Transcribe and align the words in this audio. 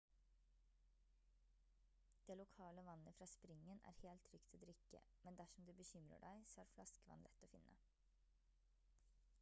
det 2.29 2.35
lokale 2.39 2.81
vannet 2.87 3.15
fra 3.19 3.27
springen 3.33 3.83
er 3.91 3.97
helt 3.99 4.25
trygt 4.29 4.57
å 4.57 4.61
drikke 4.63 5.03
men 5.27 5.37
dersom 5.43 5.69
du 5.69 5.71
bekymrer 5.83 6.25
deg 6.25 6.49
så 6.55 6.63
er 6.65 6.73
flaskevann 6.73 7.29
lett 7.29 7.47
å 7.49 7.53
finne 7.53 7.79